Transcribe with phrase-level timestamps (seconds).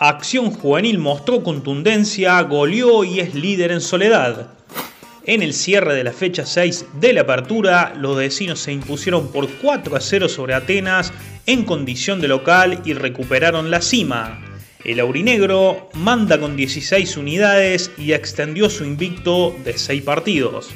[0.00, 4.52] Acción Juvenil mostró contundencia, goleó y es líder en soledad.
[5.24, 9.48] En el cierre de la fecha 6 de la apertura, los vecinos se impusieron por
[9.48, 11.12] 4 a 0 sobre Atenas
[11.46, 14.40] en condición de local y recuperaron la cima.
[14.84, 20.70] El aurinegro manda con 16 unidades y extendió su invicto de 6 partidos.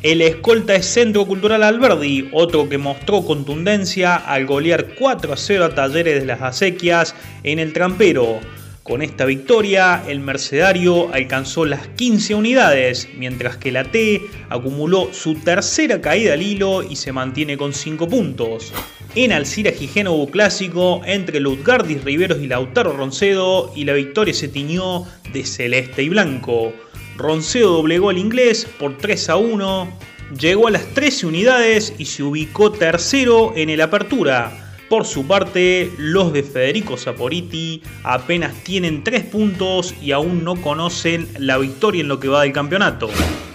[0.00, 5.64] El escolta es Centro Cultural Alberdi, otro que mostró contundencia al golear 4 a 0
[5.64, 8.38] a Talleres de las Acequias en el Trampero.
[8.84, 15.34] Con esta victoria, el Mercedario alcanzó las 15 unidades, mientras que la T acumuló su
[15.34, 18.72] tercera caída al hilo y se mantiene con 5 puntos.
[19.16, 25.06] En Alcira Gijeno clásico entre Lutgardis Riveros y Lautaro Roncedo y la victoria se tiñó
[25.32, 26.72] de celeste y blanco.
[27.18, 29.98] Roncedo doblegó al inglés por 3 a 1,
[30.38, 34.76] llegó a las 13 unidades y se ubicó tercero en el apertura.
[34.88, 41.28] Por su parte, los de Federico Saporiti apenas tienen 3 puntos y aún no conocen
[41.38, 43.10] la victoria en lo que va del campeonato.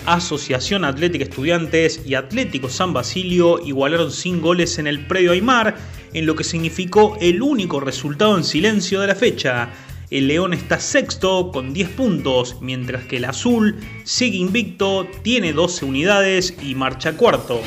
[0.05, 5.77] Asociación Atlética Estudiantes y Atlético San Basilio igualaron sin goles en el predio Aymar,
[6.11, 9.69] en lo que significó el único resultado en silencio de la fecha.
[10.13, 15.85] El León está sexto con 10 puntos, mientras que el Azul sigue invicto, tiene 12
[15.85, 17.61] unidades y marcha cuarto.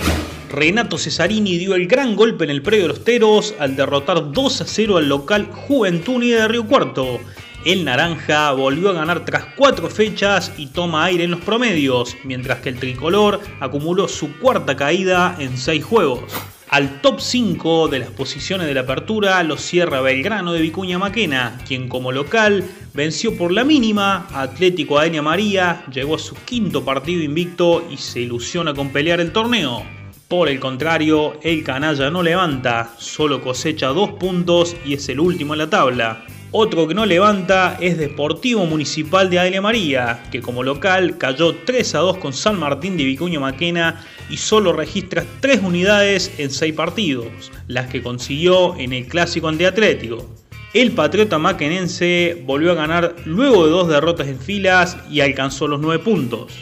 [0.49, 4.61] Renato Cesarini dio el gran golpe en el predio de los Teros al derrotar 2
[4.61, 7.19] a 0 al local Juventud Unida de Río Cuarto.
[7.65, 12.61] El Naranja volvió a ganar tras 4 fechas y toma aire en los promedios, mientras
[12.61, 16.33] que el Tricolor acumuló su cuarta caída en 6 juegos.
[16.69, 21.59] Al top 5 de las posiciones de la apertura lo cierra Belgrano de Vicuña Maquena,
[21.65, 27.23] quien como local venció por la mínima Atlético Adenia María, llegó a su quinto partido
[27.23, 29.85] invicto y se ilusiona con pelear el torneo.
[30.27, 35.55] Por el contrario, el canalla no levanta, solo cosecha dos puntos y es el último
[35.55, 36.25] en la tabla.
[36.59, 41.95] Otro que no levanta es Deportivo Municipal de Adelia María, que como local cayó 3
[41.97, 46.73] a 2 con San Martín de Vicuña Maquena y solo registra 3 unidades en 6
[46.73, 50.35] partidos, las que consiguió en el clásico ante Atlético.
[50.73, 55.81] El Patriota Maquenense volvió a ganar luego de dos derrotas en filas y alcanzó los
[55.81, 56.55] 9 puntos.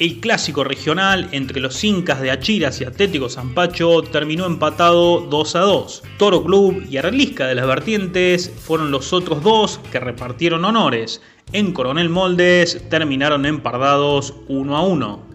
[0.00, 5.60] El clásico regional entre los Incas de Achiras y Atlético Zampacho terminó empatado 2 a
[5.60, 6.02] 2.
[6.16, 11.20] Toro Club y Arlisca de las Vertientes fueron los otros dos que repartieron honores.
[11.52, 15.29] En Coronel Moldes terminaron empardados 1 a 1.